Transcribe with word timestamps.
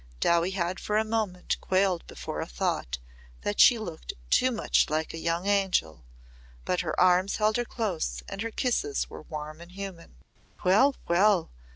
Dowie 0.19 0.49
had 0.57 0.79
for 0.79 0.97
a 0.97 1.03
moment 1.03 1.57
quailed 1.61 2.07
before 2.07 2.41
a 2.41 2.47
thought 2.47 2.97
that 3.41 3.59
she 3.59 3.77
looked 3.77 4.13
too 4.31 4.49
much 4.49 4.89
like 4.89 5.13
a 5.13 5.19
young 5.19 5.45
angel, 5.45 6.03
but 6.65 6.79
her 6.81 6.99
arms 6.99 7.35
held 7.35 7.59
close 7.69 8.23
and 8.27 8.41
her 8.41 8.49
kisses 8.49 9.11
were 9.11 9.21
warm 9.21 9.61
and 9.61 9.73
human. 9.73 10.15
"Well, 10.65 10.95
well!" 11.07 11.51